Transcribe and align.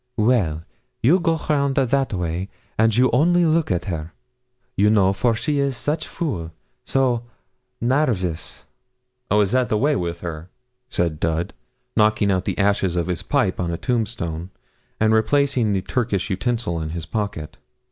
'Well, 0.17 0.63
you 1.03 1.19
go 1.19 1.39
round 1.47 1.75
that 1.75 2.11
a 2.11 2.17
way, 2.17 2.49
and 2.75 2.97
you 2.97 3.11
only 3.13 3.45
look 3.45 3.69
at 3.69 3.85
her, 3.85 4.13
you 4.75 4.89
know, 4.89 5.13
for 5.13 5.35
she 5.35 5.59
is 5.59 5.77
such 5.77 6.07
fool 6.07 6.51
so 6.83 7.21
nairvous.' 7.79 8.65
'Oh, 9.29 9.41
is 9.41 9.51
that 9.51 9.69
the 9.69 9.77
way 9.77 9.95
with 9.95 10.21
her?' 10.21 10.49
said 10.89 11.19
Dud, 11.19 11.53
knocking 11.95 12.31
out 12.31 12.45
the 12.45 12.57
ashes 12.57 12.95
of 12.95 13.05
his 13.05 13.21
pipe 13.21 13.59
on 13.59 13.69
a 13.69 13.77
tombstone, 13.77 14.49
and 14.99 15.13
replacing 15.13 15.71
the 15.71 15.83
Turkish 15.83 16.31
utensil 16.31 16.81
in 16.81 16.89
his 16.97 17.05
pocket. 17.05 17.59